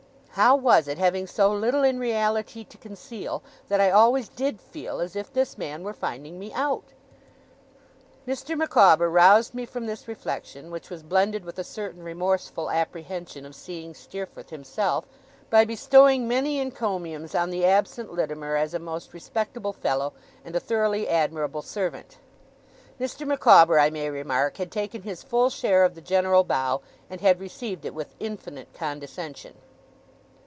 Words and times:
How 0.35 0.55
was 0.55 0.87
it, 0.87 0.97
having 0.97 1.27
so 1.27 1.51
little 1.53 1.83
in 1.83 1.99
reality 1.99 2.63
to 2.63 2.77
conceal, 2.77 3.43
that 3.67 3.81
I 3.81 3.91
always 3.91 4.29
DID 4.29 4.61
feel 4.61 5.01
as 5.01 5.13
if 5.13 5.31
this 5.31 5.57
man 5.57 5.83
were 5.83 5.91
finding 5.93 6.39
me 6.39 6.53
out? 6.53 6.85
Mr. 8.25 8.57
Micawber 8.57 9.09
roused 9.09 9.53
me 9.53 9.65
from 9.65 9.87
this 9.87 10.07
reflection, 10.07 10.71
which 10.71 10.89
was 10.89 11.03
blended 11.03 11.43
with 11.43 11.59
a 11.59 11.65
certain 11.65 12.01
remorseful 12.01 12.69
apprehension 12.69 13.45
of 13.45 13.53
seeing 13.53 13.93
Steerforth 13.93 14.51
himself, 14.51 15.03
by 15.49 15.65
bestowing 15.65 16.29
many 16.29 16.61
encomiums 16.61 17.35
on 17.35 17.49
the 17.49 17.65
absent 17.65 18.13
Littimer 18.13 18.55
as 18.55 18.73
a 18.73 18.79
most 18.79 19.13
respectable 19.13 19.73
fellow, 19.73 20.13
and 20.45 20.55
a 20.55 20.61
thoroughly 20.61 21.09
admirable 21.09 21.61
servant. 21.61 22.19
Mr. 23.01 23.27
Micawber, 23.27 23.77
I 23.77 23.89
may 23.89 24.09
remark, 24.09 24.55
had 24.57 24.71
taken 24.71 25.01
his 25.01 25.23
full 25.23 25.49
share 25.49 25.83
of 25.83 25.93
the 25.93 26.01
general 26.01 26.45
bow, 26.45 26.79
and 27.09 27.19
had 27.19 27.41
received 27.41 27.83
it 27.83 27.93
with 27.93 28.15
infinite 28.17 28.73
condescension. 28.73 29.55